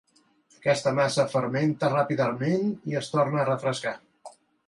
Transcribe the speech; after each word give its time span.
Aquesta 0.59 0.93
massa 0.99 1.25
fermenta 1.33 1.91
ràpidament 1.93 2.65
i 2.93 2.99
es 3.03 3.13
torna 3.17 3.43
a 3.43 3.47
refrescar. 3.51 3.95